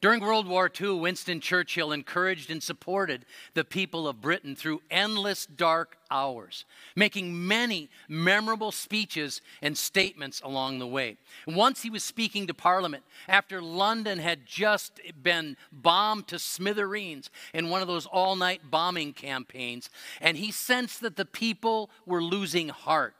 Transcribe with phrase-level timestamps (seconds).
[0.00, 5.44] During World War II, Winston Churchill encouraged and supported the people of Britain through endless
[5.44, 11.16] dark hours, making many memorable speeches and statements along the way.
[11.48, 17.68] Once he was speaking to Parliament after London had just been bombed to smithereens in
[17.68, 19.90] one of those all night bombing campaigns,
[20.20, 23.16] and he sensed that the people were losing heart.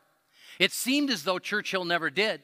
[0.61, 2.43] It seemed as though Churchill never did.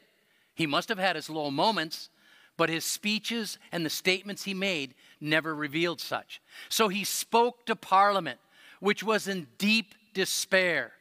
[0.57, 2.11] He must have had his low moments
[2.57, 6.41] but his speeches and the statements he made never revealed such.
[6.69, 8.39] So he spoke to Parliament,
[8.81, 10.93] which was in deep despair.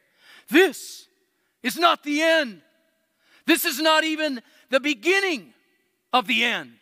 [0.48, 1.06] This
[1.62, 2.62] is not the end.
[3.46, 4.40] This is not even
[4.70, 5.52] the beginning
[6.12, 6.72] of the end,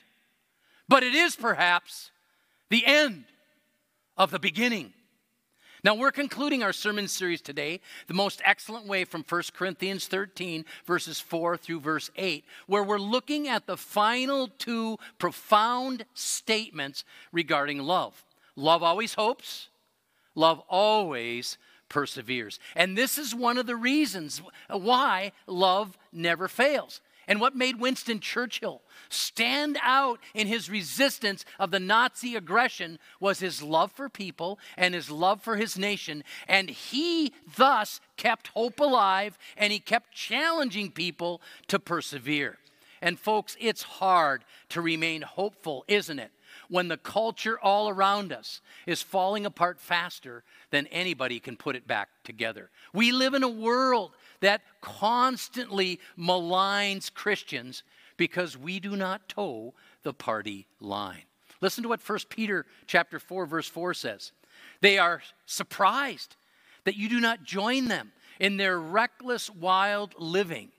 [0.89, 2.11] but it is perhaps
[2.71, 3.25] the end
[4.17, 4.93] of the beginning.
[5.85, 10.65] Now, we're concluding our sermon series today the most excellent way from 1 Corinthians 13,
[10.87, 17.81] verses 4 through verse 8, where we're looking at the final two profound statements regarding
[17.81, 18.25] love.
[18.55, 19.71] Love always hopes,
[20.37, 21.59] love always
[21.89, 22.61] perseveres.
[22.77, 27.01] And this is one of the reasons why love never fails.
[27.29, 33.39] And what made Winston Churchill stand out in his resistance of the Nazi aggression was
[33.39, 36.25] his love for people and his love for his nation.
[36.49, 42.59] And he thus kept hope alive and he kept challenging people to persevere.
[43.01, 46.31] And folks, it's hard to remain hopeful, isn't it?
[46.69, 51.87] When the culture all around us is falling apart faster than anybody can put it
[51.87, 52.71] back together.
[52.95, 54.13] We live in a world
[54.43, 57.83] that constantly maligns Christians
[58.17, 61.23] because we do not toe the party line.
[61.61, 64.33] Listen to what 1 Peter chapter 4 verse 4 says.
[64.81, 66.37] They are surprised
[66.85, 70.71] that you do not join them in their reckless wild living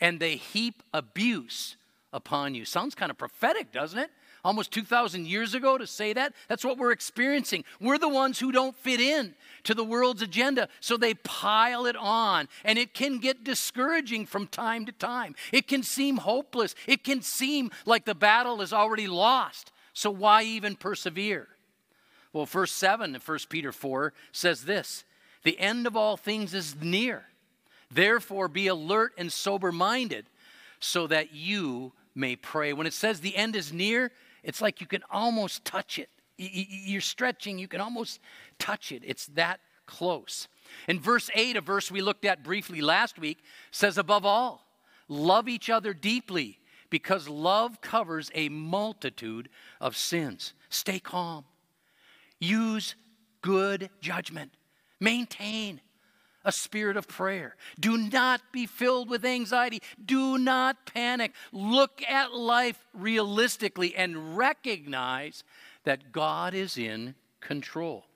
[0.00, 1.76] and they heap abuse
[2.12, 2.64] upon you.
[2.64, 4.10] Sounds kind of prophetic, doesn't it?
[4.48, 6.32] Almost 2,000 years ago to say that.
[6.48, 7.64] That's what we're experiencing.
[7.82, 11.96] We're the ones who don't fit in to the world's agenda, so they pile it
[11.96, 12.48] on.
[12.64, 15.34] And it can get discouraging from time to time.
[15.52, 16.74] It can seem hopeless.
[16.86, 19.70] It can seem like the battle is already lost.
[19.92, 21.48] So why even persevere?
[22.32, 25.04] Well, verse 7 in 1 Peter 4 says this
[25.42, 27.26] The end of all things is near.
[27.90, 30.24] Therefore, be alert and sober minded
[30.80, 32.72] so that you may pray.
[32.72, 34.10] When it says the end is near,
[34.42, 36.08] it's like you can almost touch it.
[36.36, 38.20] You're stretching, you can almost
[38.58, 39.02] touch it.
[39.04, 40.46] It's that close.
[40.86, 43.38] In verse 8, a verse we looked at briefly last week,
[43.70, 44.64] says, Above all,
[45.08, 46.58] love each other deeply
[46.90, 49.48] because love covers a multitude
[49.80, 50.54] of sins.
[50.68, 51.44] Stay calm.
[52.38, 52.94] Use
[53.40, 54.52] good judgment.
[55.00, 55.80] Maintain
[56.48, 57.54] a spirit of prayer.
[57.78, 59.82] Do not be filled with anxiety.
[60.02, 61.34] Do not panic.
[61.52, 65.44] Look at life realistically and recognize
[65.84, 68.06] that God is in control.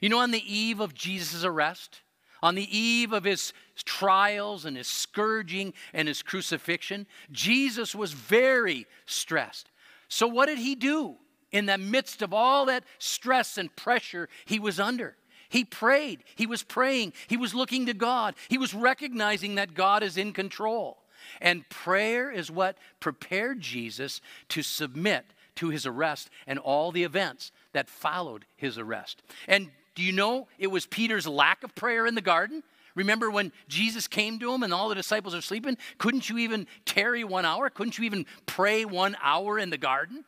[0.00, 2.00] You know, on the eve of Jesus' arrest,
[2.42, 3.52] on the eve of his
[3.84, 9.70] trials and his scourging and his crucifixion, Jesus was very stressed.
[10.08, 11.16] So, what did he do
[11.50, 15.14] in the midst of all that stress and pressure he was under?
[15.52, 16.24] He prayed.
[16.34, 17.12] He was praying.
[17.28, 18.34] He was looking to God.
[18.48, 20.96] He was recognizing that God is in control.
[21.42, 25.26] And prayer is what prepared Jesus to submit
[25.56, 29.22] to his arrest and all the events that followed his arrest.
[29.46, 32.62] And do you know it was Peter's lack of prayer in the garden?
[32.94, 35.76] Remember when Jesus came to him and all the disciples are sleeping?
[35.98, 37.68] Couldn't you even tarry one hour?
[37.68, 40.24] Couldn't you even pray one hour in the garden?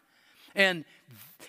[0.55, 0.85] And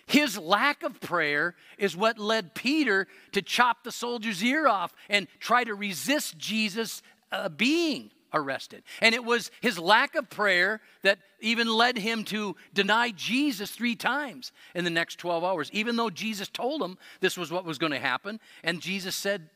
[0.05, 5.27] his lack of prayer is what led Peter to chop the soldier's ear off and
[5.39, 7.01] try to resist Jesus
[7.31, 8.83] uh, being arrested.
[9.01, 13.95] And it was his lack of prayer that even led him to deny Jesus three
[13.95, 17.77] times in the next 12 hours, even though Jesus told him this was what was
[17.77, 18.39] going to happen.
[18.63, 19.49] And Jesus said,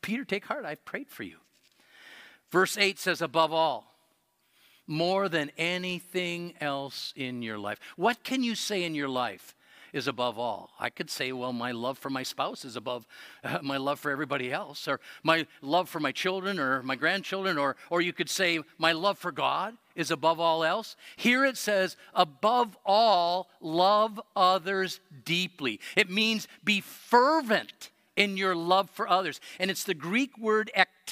[0.00, 1.36] Peter, take heart, I've prayed for you.
[2.50, 3.89] Verse 8 says, above all,
[4.90, 7.78] more than anything else in your life.
[7.96, 9.54] What can you say in your life
[9.92, 10.70] is above all.
[10.78, 13.06] I could say, well, my love for my spouse is above
[13.42, 17.58] uh, my love for everybody else, or my love for my children or my grandchildren,
[17.58, 20.96] or, or you could say, my love for God is above all else.
[21.16, 25.80] Here it says, above all, love others deeply.
[25.96, 29.40] It means be fervent in your love for others.
[29.58, 30.70] And it's the Greek word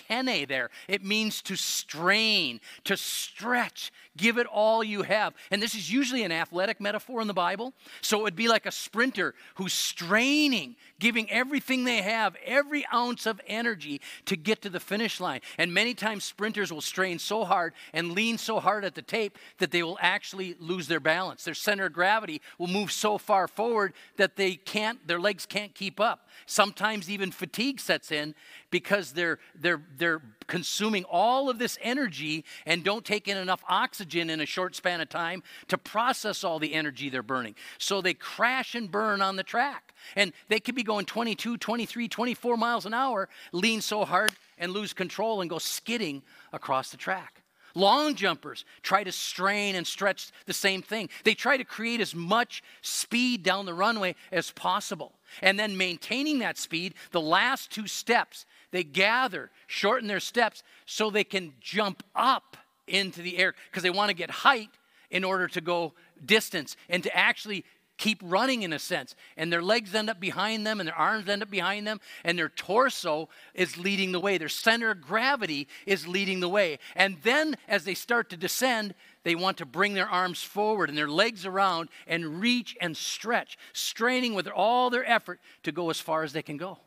[0.09, 0.71] tene there.
[0.87, 5.35] It means to strain, to stretch, give it all you have.
[5.51, 7.73] And this is usually an athletic metaphor in the Bible.
[8.01, 13.27] So it would be like a sprinter who's straining, giving everything they have, every ounce
[13.27, 15.41] of energy to get to the finish line.
[15.57, 19.39] And many times sprinters will strain so hard and lean so hard at the tape
[19.59, 21.45] that they will actually lose their balance.
[21.45, 25.75] Their center of gravity will move so far forward that they can't their legs can't
[25.75, 26.29] keep up.
[26.47, 28.35] Sometimes even fatigue sets in
[28.71, 34.31] because they're they're they're consuming all of this energy and don't take in enough oxygen
[34.31, 37.55] in a short span of time to process all the energy they're burning.
[37.79, 39.95] So they crash and burn on the track.
[40.17, 44.73] And they could be going 22, 23, 24 miles an hour, lean so hard and
[44.73, 47.43] lose control and go skidding across the track.
[47.75, 51.09] Long jumpers try to strain and stretch the same thing.
[51.25, 55.13] They try to create as much speed down the runway as possible.
[55.43, 61.11] And then maintaining that speed, the last two steps, they gather, shorten their steps so
[61.11, 62.57] they can jump up
[62.87, 64.71] into the air because they want to get height
[65.11, 65.95] in order to go
[66.25, 67.65] distance and to actually
[67.99, 69.15] keep running in a sense.
[69.37, 72.39] And their legs end up behind them, and their arms end up behind them, and
[72.39, 74.39] their torso is leading the way.
[74.39, 76.79] Their center of gravity is leading the way.
[76.95, 78.95] And then as they start to descend,
[79.25, 83.59] they want to bring their arms forward and their legs around and reach and stretch,
[83.73, 86.79] straining with all their effort to go as far as they can go.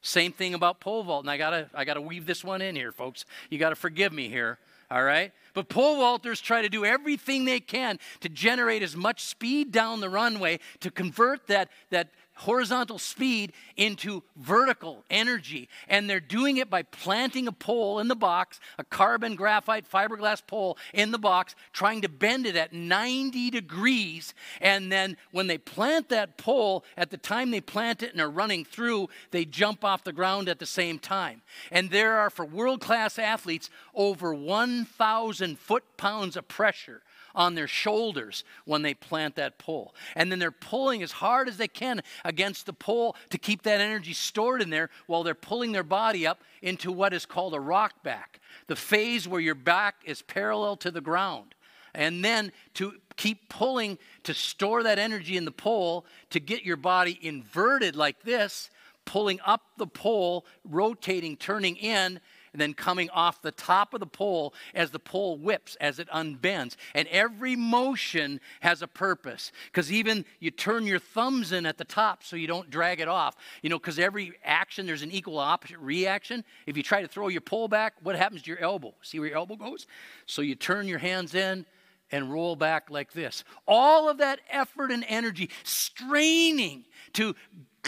[0.00, 2.92] Same thing about pole vault, and I gotta I gotta weave this one in here,
[2.92, 3.24] folks.
[3.50, 4.58] You gotta forgive me here
[4.90, 5.32] all right?
[5.54, 10.00] But pole vaulters try to do everything they can to generate as much speed down
[10.00, 15.68] the runway to convert that, that horizontal speed into vertical energy.
[15.88, 20.46] And they're doing it by planting a pole in the box, a carbon graphite fiberglass
[20.46, 24.34] pole in the box, trying to bend it at 90 degrees.
[24.60, 28.30] And then when they plant that pole, at the time they plant it and are
[28.30, 31.42] running through, they jump off the ground at the same time.
[31.70, 37.02] And there are, for world class athletes, over 1,000 foot pounds of pressure
[37.34, 39.94] on their shoulders when they plant that pole.
[40.14, 43.80] And then they're pulling as hard as they can against the pole to keep that
[43.80, 47.60] energy stored in there while they're pulling their body up into what is called a
[47.60, 51.54] rock back, the phase where your back is parallel to the ground.
[51.94, 56.76] And then to keep pulling to store that energy in the pole to get your
[56.76, 58.70] body inverted like this,
[59.04, 62.20] pulling up the pole, rotating, turning in,
[62.58, 66.08] and then coming off the top of the pole as the pole whips, as it
[66.08, 66.74] unbends.
[66.92, 69.52] And every motion has a purpose.
[69.66, 73.06] Because even you turn your thumbs in at the top so you don't drag it
[73.06, 73.36] off.
[73.62, 76.42] You know, because every action, there's an equal opposite reaction.
[76.66, 78.92] If you try to throw your pole back, what happens to your elbow?
[79.02, 79.86] See where your elbow goes?
[80.26, 81.64] So you turn your hands in
[82.10, 83.44] and roll back like this.
[83.68, 87.36] All of that effort and energy, straining to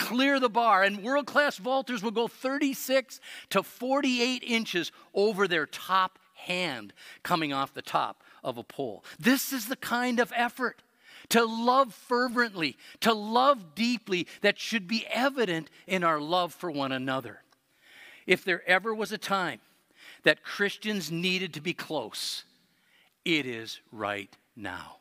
[0.00, 0.82] clear the bar.
[0.82, 3.20] And world class vaulters will go 36
[3.50, 6.93] to 48 inches over their top hand
[7.23, 9.05] coming off the top of a pole.
[9.19, 10.82] This is the kind of effort
[11.29, 16.93] to love fervently, to love deeply, that should be evident in our love for one
[16.93, 17.43] another.
[18.26, 19.61] If there ever was a time
[20.25, 22.44] that Christians needed to be close,
[23.25, 24.96] it is right now.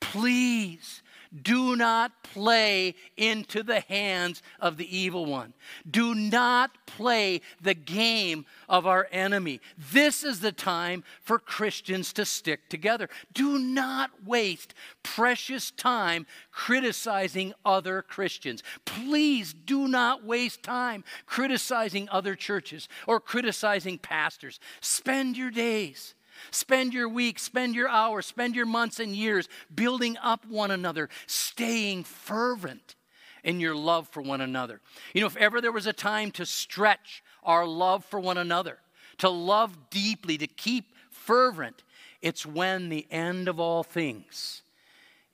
[0.00, 1.02] Please
[1.42, 5.52] do not play into the hands of the evil one.
[5.90, 9.60] Do not play the game of our enemy.
[9.92, 13.08] This is the time for Christians to stick together.
[13.32, 18.62] Do not waste precious time criticizing other Christians.
[18.84, 24.60] Please do not waste time criticizing other churches or criticizing pastors.
[24.80, 26.14] Spend your days
[26.50, 31.08] Spend your weeks, spend your hours, spend your months and years building up one another,
[31.26, 32.94] staying fervent
[33.42, 34.80] in your love for one another.
[35.12, 38.78] You know, if ever there was a time to stretch our love for one another,
[39.18, 41.84] to love deeply, to keep fervent,
[42.22, 44.62] it's when the end of all things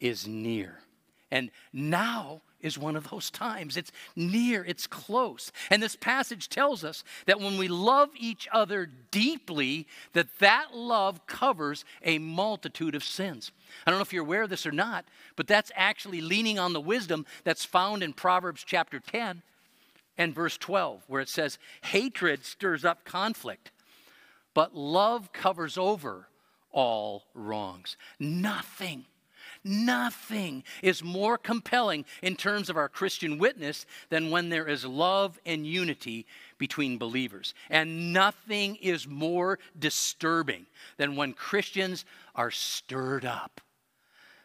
[0.01, 0.81] is near.
[1.31, 3.77] And now is one of those times.
[3.77, 5.51] It's near, it's close.
[5.71, 11.27] And this passage tells us that when we love each other deeply, that that love
[11.27, 13.53] covers a multitude of sins.
[13.87, 15.05] I don't know if you're aware of this or not,
[15.37, 19.43] but that's actually leaning on the wisdom that's found in Proverbs chapter 10
[20.19, 23.71] and verse 12, where it says, Hatred stirs up conflict,
[24.53, 26.27] but love covers over
[26.73, 27.97] all wrongs.
[28.19, 29.07] Nothing
[29.63, 35.39] Nothing is more compelling in terms of our Christian witness than when there is love
[35.45, 36.27] and unity
[36.57, 37.53] between believers.
[37.69, 43.61] And nothing is more disturbing than when Christians are stirred up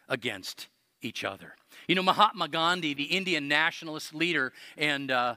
[0.08, 0.68] against
[1.00, 1.54] each other.
[1.88, 5.36] You know, Mahatma Gandhi, the Indian nationalist leader and, uh,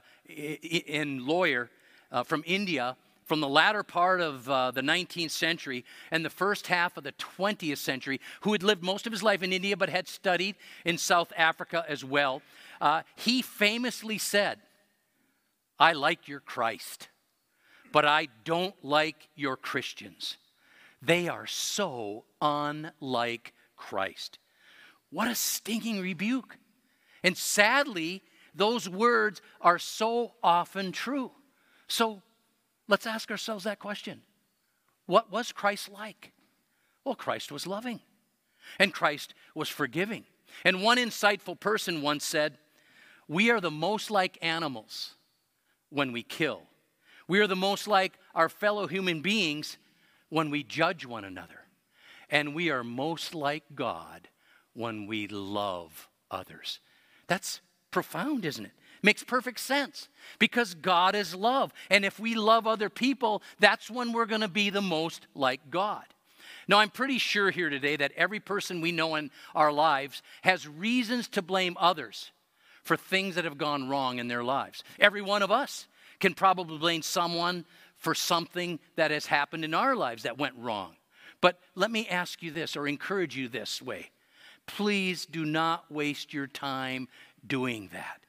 [0.88, 1.70] and lawyer
[2.12, 2.96] uh, from India,
[3.30, 7.12] from the latter part of uh, the 19th century and the first half of the
[7.12, 10.98] 20th century, who had lived most of his life in India but had studied in
[10.98, 12.42] South Africa as well.
[12.80, 14.58] Uh, he famously said,
[15.78, 17.08] I like your Christ,
[17.92, 20.36] but I don't like your Christians.
[21.00, 24.40] They are so unlike Christ.
[25.10, 26.56] What a stinking rebuke.
[27.22, 28.24] And sadly,
[28.56, 31.30] those words are so often true.
[31.86, 32.22] So
[32.90, 34.20] let's ask ourselves that question
[35.06, 36.32] What was Christ like?
[37.04, 38.00] Well, Christ was loving,
[38.78, 40.24] and Christ was forgiving.
[40.64, 42.58] And one insightful person once said,
[43.28, 45.14] We are the most like animals
[45.88, 46.62] when we kill.
[47.28, 49.78] We are the most like our fellow human beings
[50.28, 51.60] when we judge one another.
[52.28, 54.28] And we are most like God
[54.72, 56.80] when we love others.
[57.28, 58.72] That's profound, isn't it?
[59.02, 61.72] Makes perfect sense because God is love.
[61.88, 65.70] And if we love other people, that's when we're going to be the most like
[65.70, 66.04] God.
[66.68, 70.68] Now, I'm pretty sure here today that every person we know in our lives has
[70.68, 72.30] reasons to blame others
[72.82, 74.84] for things that have gone wrong in their lives.
[74.98, 75.86] Every one of us
[76.20, 77.64] can probably blame someone
[77.96, 80.94] for something that has happened in our lives that went wrong.
[81.40, 84.10] But let me ask you this or encourage you this way
[84.66, 87.08] please do not waste your time
[87.44, 88.20] doing that.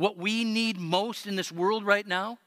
[0.00, 2.38] What we need most in this world right now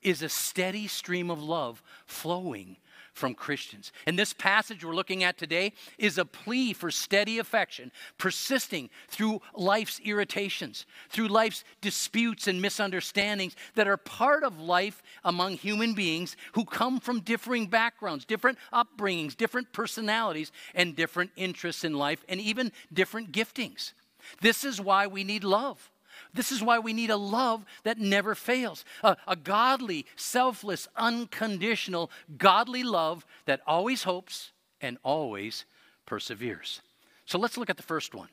[0.00, 2.78] is a steady stream of love flowing
[3.12, 3.92] from Christians.
[4.06, 9.42] And this passage we're looking at today is a plea for steady affection, persisting through
[9.54, 16.38] life's irritations, through life's disputes and misunderstandings that are part of life among human beings
[16.52, 22.40] who come from differing backgrounds, different upbringings, different personalities, and different interests in life, and
[22.40, 23.92] even different giftings.
[24.40, 25.90] This is why we need love.
[26.34, 32.10] This is why we need a love that never fails a, a, godly, selfless, unconditional,
[32.36, 34.50] godly love that always hopes
[34.80, 35.64] and always
[36.06, 36.80] perseveres.
[37.24, 38.28] So let's look at the first one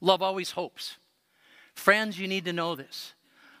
[0.00, 0.96] love always hopes.
[1.74, 3.14] Friends, you need to know this.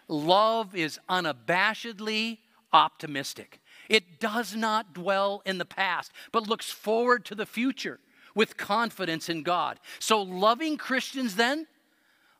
[0.08, 2.38] Love is unabashedly
[2.72, 3.60] optimistic.
[3.88, 7.98] It does not dwell in the past, but looks forward to the future
[8.34, 9.78] with confidence in God.
[9.98, 11.66] So, loving Christians then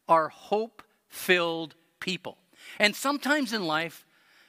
[0.08, 0.82] are hope
[1.14, 2.36] filled people.
[2.78, 4.06] And sometimes in life,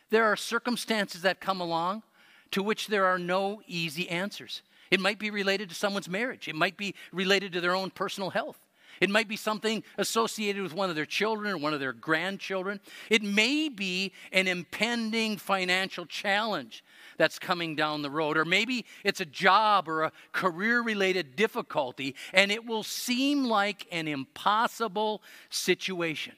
[0.10, 2.04] there are circumstances that come along
[2.52, 4.62] to which there are no easy answers.
[4.92, 8.30] It might be related to someone's marriage, it might be related to their own personal
[8.30, 8.60] health.
[9.02, 12.80] It might be something associated with one of their children or one of their grandchildren.
[13.10, 16.82] It may be an impending financial challenge
[17.18, 22.16] that's coming down the road, or maybe it's a job or a career related difficulty,
[22.34, 26.36] and it will seem like an impossible situation.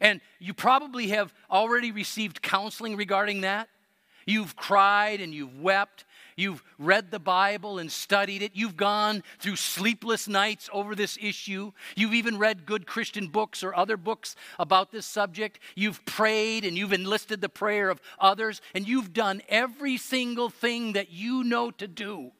[0.00, 3.68] And you probably have already received counseling regarding that.
[4.28, 6.04] You've cried and you've wept.
[6.36, 8.52] You've read the Bible and studied it.
[8.54, 11.72] You've gone through sleepless nights over this issue.
[11.96, 15.60] You've even read good Christian books or other books about this subject.
[15.74, 18.60] You've prayed and you've enlisted the prayer of others.
[18.74, 22.32] And you've done every single thing that you know to do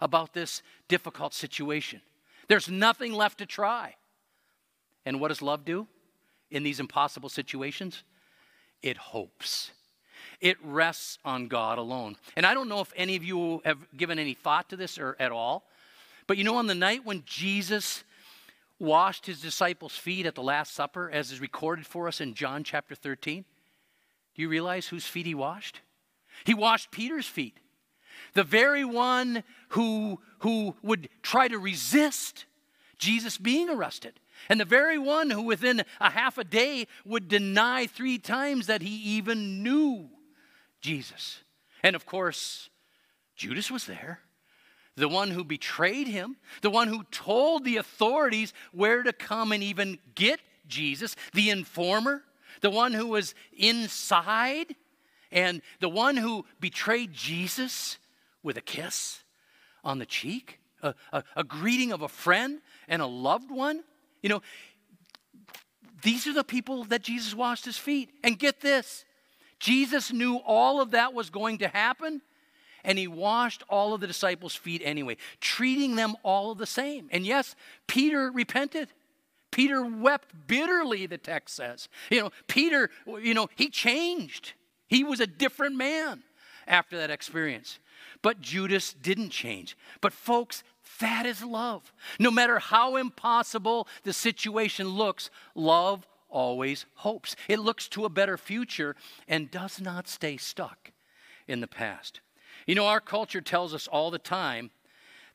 [0.00, 2.02] about this difficult situation.
[2.48, 3.94] There's nothing left to try.
[5.04, 5.86] And what does love do?
[6.50, 8.02] In these impossible situations?
[8.82, 9.70] It hopes.
[10.40, 12.16] It rests on God alone.
[12.36, 15.16] And I don't know if any of you have given any thought to this or
[15.18, 15.64] at all,
[16.26, 18.04] but you know, on the night when Jesus
[18.78, 22.64] washed his disciples' feet at the Last Supper, as is recorded for us in John
[22.64, 23.44] chapter 13,
[24.34, 25.80] do you realize whose feet he washed?
[26.44, 27.58] He washed Peter's feet.
[28.34, 32.44] The very one who, who would try to resist
[32.98, 34.20] Jesus being arrested.
[34.48, 38.82] And the very one who within a half a day would deny three times that
[38.82, 40.08] he even knew
[40.80, 41.42] Jesus.
[41.82, 42.70] And of course,
[43.34, 44.20] Judas was there.
[44.96, 49.62] The one who betrayed him, the one who told the authorities where to come and
[49.62, 52.22] even get Jesus, the informer,
[52.62, 54.74] the one who was inside,
[55.30, 57.98] and the one who betrayed Jesus
[58.42, 59.22] with a kiss
[59.84, 63.82] on the cheek, a, a, a greeting of a friend and a loved one.
[64.26, 64.42] You know,
[66.02, 68.10] these are the people that Jesus washed his feet.
[68.24, 69.04] And get this
[69.60, 72.22] Jesus knew all of that was going to happen,
[72.82, 77.08] and he washed all of the disciples' feet anyway, treating them all the same.
[77.12, 77.54] And yes,
[77.86, 78.88] Peter repented.
[79.52, 81.88] Peter wept bitterly, the text says.
[82.10, 84.54] You know, Peter, you know, he changed.
[84.88, 86.24] He was a different man
[86.66, 87.78] after that experience.
[88.22, 89.78] But Judas didn't change.
[90.00, 90.64] But, folks,
[91.00, 91.92] that is love.
[92.18, 97.36] No matter how impossible the situation looks, love always hopes.
[97.48, 98.96] It looks to a better future
[99.28, 100.92] and does not stay stuck
[101.46, 102.20] in the past.
[102.66, 104.70] You know, our culture tells us all the time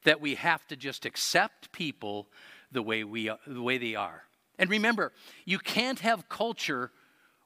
[0.03, 2.27] that we have to just accept people
[2.71, 4.23] the way, we, the way they are.
[4.57, 5.11] And remember,
[5.45, 6.91] you can't have culture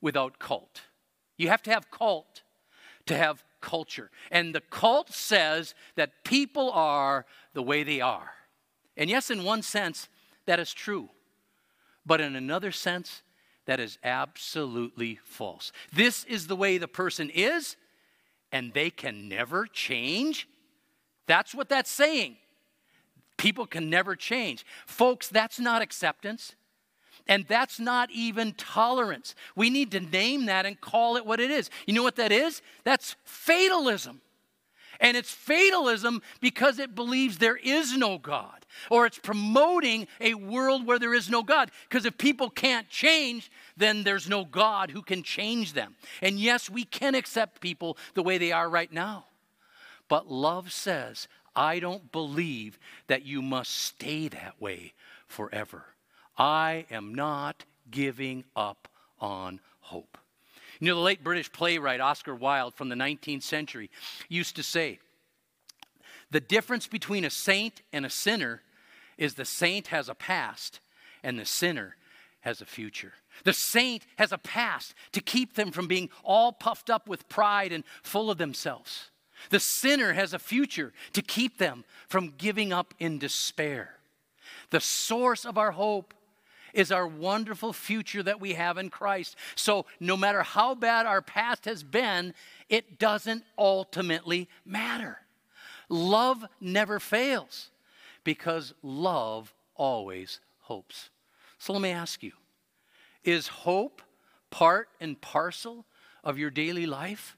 [0.01, 0.81] without cult.
[1.37, 2.43] You have to have cult
[3.05, 4.09] to have culture.
[4.31, 8.29] And the cult says that people are the way they are.
[8.95, 10.07] And yes, in one sense,
[10.45, 11.09] that is true.
[12.05, 13.23] But in another sense,
[13.65, 15.71] that is absolutely false.
[15.91, 17.77] This is the way the person is,
[18.51, 20.47] and they can never change.
[21.25, 22.37] That's what that's saying.
[23.37, 24.65] People can never change.
[24.85, 26.53] Folks, that's not acceptance.
[27.27, 29.33] And that's not even tolerance.
[29.55, 31.71] We need to name that and call it what it is.
[31.87, 32.61] You know what that is?
[32.83, 34.21] That's fatalism.
[34.99, 40.85] And it's fatalism because it believes there is no God, or it's promoting a world
[40.85, 41.71] where there is no God.
[41.87, 45.95] Because if people can't change, then there's no God who can change them.
[46.21, 49.25] And yes, we can accept people the way they are right now.
[50.07, 54.93] But love says, I don't believe that you must stay that way
[55.27, 55.85] forever.
[56.37, 58.87] I am not giving up
[59.19, 60.17] on hope.
[60.79, 63.89] You know, the late British playwright Oscar Wilde from the 19th century
[64.27, 64.99] used to say,
[66.31, 68.61] The difference between a saint and a sinner
[69.17, 70.79] is the saint has a past
[71.23, 71.95] and the sinner
[72.41, 73.13] has a future.
[73.43, 77.71] The saint has a past to keep them from being all puffed up with pride
[77.71, 79.09] and full of themselves.
[79.49, 83.95] The sinner has a future to keep them from giving up in despair.
[84.69, 86.13] The source of our hope
[86.75, 89.37] is our wonderful future that we have in Christ.
[89.55, 92.33] So, no matter how bad our past has been,
[92.69, 95.19] it doesn't ultimately matter.
[95.87, 97.69] Love never fails
[98.23, 101.09] because love always hopes.
[101.57, 102.33] So, let me ask you
[103.23, 104.01] is hope
[104.51, 105.85] part and parcel
[106.23, 107.37] of your daily life?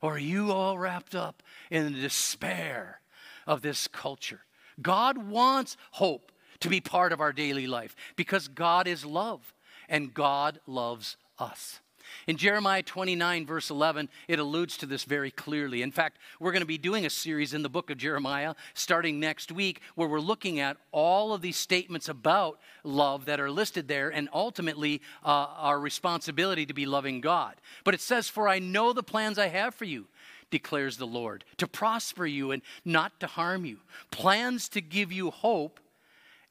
[0.00, 3.00] Or are you all wrapped up in the despair
[3.46, 4.42] of this culture?
[4.80, 9.54] God wants hope to be part of our daily life because God is love
[9.88, 11.80] and God loves us.
[12.26, 15.82] In Jeremiah 29, verse 11, it alludes to this very clearly.
[15.82, 19.20] In fact, we're going to be doing a series in the book of Jeremiah starting
[19.20, 23.88] next week where we're looking at all of these statements about love that are listed
[23.88, 27.56] there and ultimately uh, our responsibility to be loving God.
[27.84, 30.06] But it says, For I know the plans I have for you
[30.50, 35.30] declares the Lord, to prosper you and not to harm you, plans to give you
[35.30, 35.78] hope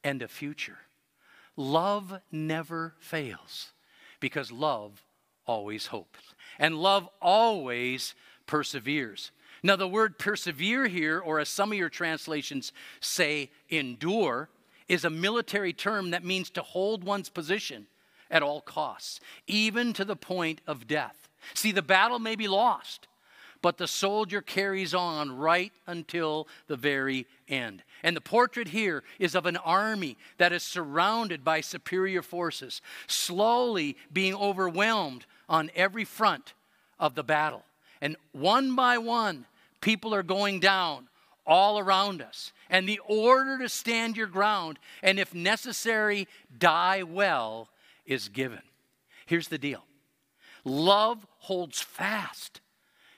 [0.08, 0.78] and a future.
[1.58, 3.74] Love never fails
[4.22, 5.04] because love
[5.46, 8.16] always hopes, and love always
[8.46, 9.32] perseveres.
[9.64, 14.48] Now, the word persevere here, or as some of your translations say, endure,
[14.88, 17.88] is a military term that means to hold one's position
[18.32, 21.28] at all costs, even to the point of death.
[21.54, 23.10] See, the battle may be lost,
[23.62, 27.84] but the soldier carries on right until the very end.
[28.04, 33.98] And the portrait here is of an army that is surrounded by superior forces, slowly
[34.12, 36.54] being overwhelmed on every front
[37.00, 37.64] of the battle.
[38.02, 39.46] And one by one,
[39.82, 41.08] people are going down
[41.46, 42.52] all around us.
[42.70, 47.70] And the order to stand your ground and, if necessary, die well
[48.06, 48.62] is given.
[49.26, 49.84] Here's the deal
[50.66, 52.60] love holds fast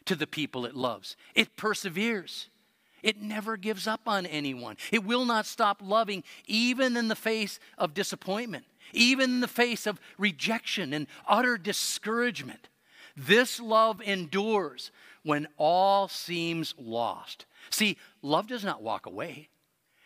[0.10, 2.50] to the people it loves, it perseveres.
[3.04, 4.76] It never gives up on anyone.
[4.91, 9.86] It will not stop loving, even in the face of disappointment, even in the face
[9.86, 12.67] of rejection and utter discouragement.
[13.15, 14.91] This love endures
[15.22, 17.45] when all seems lost.
[17.69, 19.48] See, love does not walk away,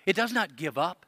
[0.06, 1.06] it does not give up,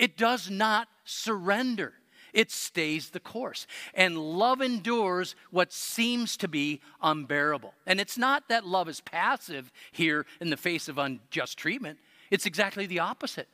[0.00, 1.94] it does not surrender
[2.36, 3.66] it stays the course.
[3.94, 7.72] And love endures what seems to be unbearable.
[7.86, 11.98] And it's not that love is passive here in the face of unjust treatment,
[12.30, 13.48] it's exactly the opposite.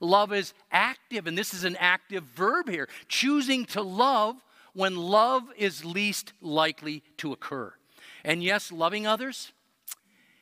[0.00, 4.36] Love is active, and this is an active verb here, choosing to love
[4.72, 7.72] when love is least likely to occur.
[8.24, 9.52] And yes, loving others,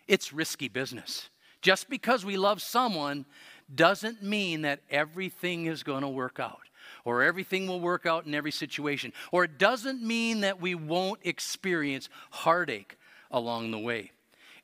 [0.07, 1.29] it's risky business.
[1.61, 3.27] Just because we love someone
[3.75, 6.70] doesn't mean that everything is going to work out
[7.05, 9.13] or everything will work out in every situation.
[9.33, 12.97] Or it doesn't mean that we won't experience heartache
[13.31, 14.13] along the way.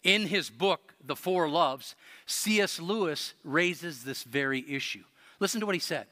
[0.03, 1.97] In his book, The Four Loves,
[2.27, 2.81] C.S.
[2.81, 5.05] Lewis raises this very issue.
[5.41, 6.07] Listen to what he said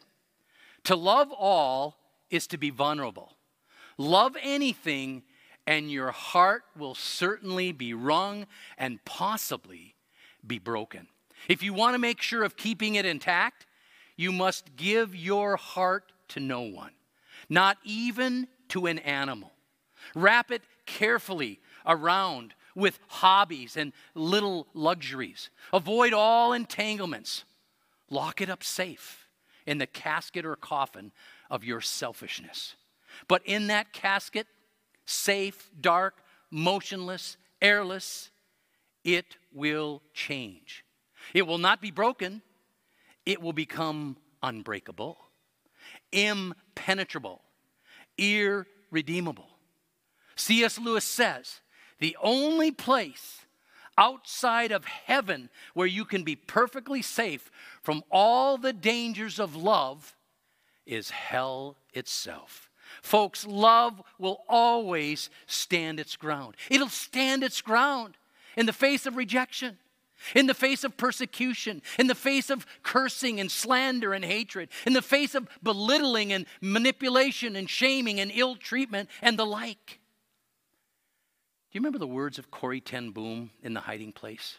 [0.85, 1.97] To love all
[2.31, 3.33] is to be vulnerable.
[3.97, 5.23] Love anything,
[5.67, 9.95] and your heart will certainly be wrung and possibly
[10.45, 11.07] be broken.
[11.49, 13.67] If you want to make sure of keeping it intact,
[14.17, 16.93] you must give your heart to no one,
[17.49, 19.53] not even to an animal.
[20.15, 25.51] Wrap it carefully around with hobbies and little luxuries.
[25.73, 27.45] Avoid all entanglements.
[28.11, 29.29] Lock it up safe
[29.67, 31.13] in the casket or coffin
[31.51, 32.75] of your selfishness.
[33.29, 34.47] But in that casket,
[35.07, 38.31] safe, dark, motionless, airless,
[39.05, 40.85] it will change.
[41.33, 42.43] It will not be broken,
[43.25, 45.19] it will become unbreakable,
[46.15, 47.43] impenetrable,
[48.17, 49.49] irredeemable.
[50.37, 50.79] C.S.
[50.79, 51.61] Lewis says
[51.99, 53.41] the only place
[53.97, 57.51] outside of heaven where you can be perfectly safe
[57.83, 60.17] from all the dangers of love
[60.87, 62.71] is hell itself.
[63.03, 66.55] Folks, love will always stand its ground.
[66.71, 68.17] It'll stand its ground
[68.57, 69.79] in the face of rejection,
[70.35, 74.93] in the face of persecution, in the face of cursing and slander and hatred, in
[74.93, 80.01] the face of belittling and manipulation and shaming and ill treatment and the like.
[81.71, 84.59] Do you remember the words of Corrie Ten Boom in The Hiding Place?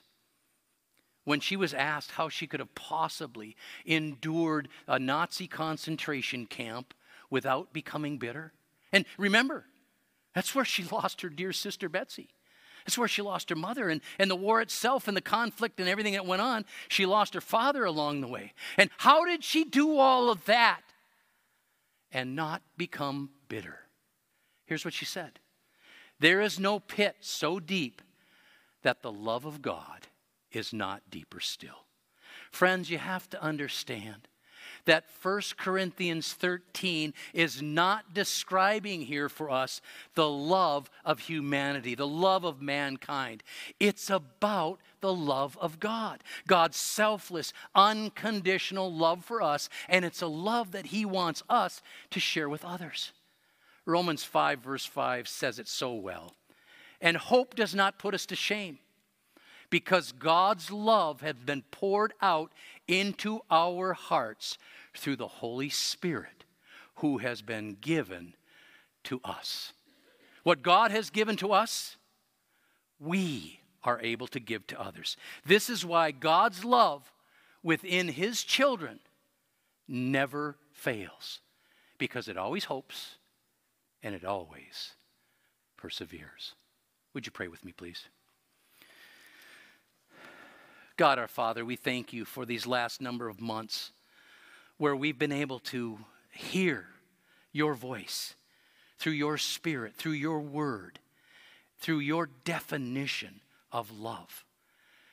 [1.24, 6.94] When she was asked how she could have possibly endured a Nazi concentration camp
[7.30, 8.54] without becoming bitter.
[8.92, 9.66] And remember,
[10.34, 12.35] that's where she lost her dear sister Betsy.
[12.86, 15.90] That's where she lost her mother and, and the war itself and the conflict and
[15.90, 16.66] everything that went on.
[16.88, 18.54] She lost her father along the way.
[18.78, 20.82] And how did she do all of that
[22.12, 23.80] and not become bitter?
[24.66, 25.40] Here's what she said
[26.20, 28.02] There is no pit so deep
[28.84, 30.08] that the love of God
[30.52, 31.86] is not deeper still.
[32.52, 34.28] Friends, you have to understand
[34.86, 39.82] that 1 Corinthians 13 is not describing here for us
[40.14, 43.44] the love of humanity, the love of mankind.
[43.80, 50.28] It's about the love of God, God's selfless, unconditional love for us, and it's a
[50.28, 53.12] love that He wants us to share with others.
[53.86, 56.34] Romans 5, verse 5 says it so well.
[57.02, 58.80] And hope does not put us to shame
[59.70, 62.52] because God's love has been poured out
[62.88, 64.58] into our hearts
[64.96, 66.46] through the Holy Spirit
[66.96, 68.34] who has been given
[69.06, 69.74] to us.
[70.44, 71.98] What God has given to us,
[73.00, 75.18] we are able to give to others.
[75.46, 77.12] This is why God's love
[77.64, 79.00] within His children
[79.88, 81.40] never fails,
[81.98, 83.16] because it always hopes
[84.02, 84.94] and it always
[85.78, 86.54] perseveres.
[87.14, 88.06] Would you pray with me, please?
[90.98, 93.92] God our Father, we thank you for these last number of months
[94.78, 96.00] where we've been able to
[96.32, 96.88] hear
[97.52, 98.36] your voice
[98.98, 101.00] through your spirit, through your word,
[101.80, 103.42] through your definition
[103.74, 104.46] of love.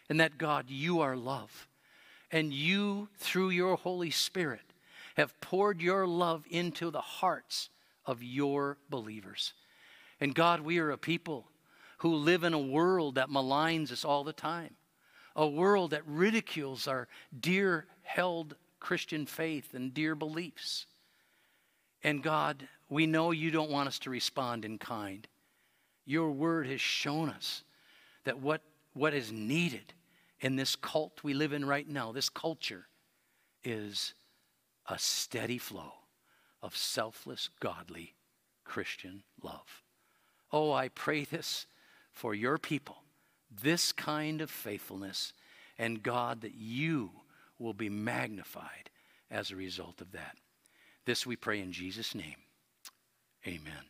[0.09, 1.67] And that, God, you are love.
[2.31, 4.73] And you, through your Holy Spirit,
[5.17, 7.71] have poured your love into the hearts
[8.07, 9.53] of your believers.
[10.21, 11.49] And God, we are a people
[11.99, 14.77] who live in a world that maligns us all the time,
[15.35, 20.87] a world that ridicules our dear held Christian faith and dear beliefs.
[22.03, 25.27] And God, we know you don't want us to respond in kind.
[26.05, 27.63] Your word has shown us
[28.25, 29.93] that what, what is needed
[30.41, 32.87] in this cult we live in right now, this culture,
[33.65, 34.15] is
[34.89, 35.93] a steady flow
[36.61, 38.15] of selfless, godly
[38.65, 39.83] Christian love.
[40.53, 41.67] Oh, I pray this
[42.11, 42.97] for your people,
[43.61, 45.33] this kind of faithfulness,
[45.79, 47.11] and God, that you
[47.59, 48.91] will be magnified
[49.31, 50.37] as a result of that.
[51.05, 52.37] This we pray in Jesus' name.
[53.47, 53.85] Amen.